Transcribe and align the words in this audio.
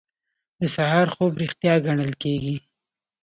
د 0.59 0.61
سهار 0.75 1.07
خوب 1.15 1.31
ریښتیا 1.41 1.73
ګڼل 1.85 2.11
کیږي. 2.23 2.55